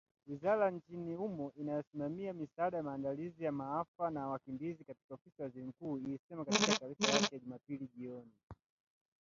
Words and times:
Wizara 0.27 0.71
nchini 0.71 1.13
humo 1.15 1.51
inayosimamia 1.57 2.33
misaada, 2.33 2.83
maandalizi 2.83 3.43
ya 3.43 3.51
maafa 3.51 4.09
na 4.11 4.27
wakimbizi 4.27 4.83
katika 4.83 5.13
Ofisi 5.13 5.35
ya 5.41 5.45
Waziri 5.45 5.65
Mkuu 5.65 5.97
ilisema 5.97 6.45
katika 6.45 6.75
taarifa 6.79 7.11
yake 7.11 7.39
Jumapili 7.39 7.87
jioni 7.95 8.31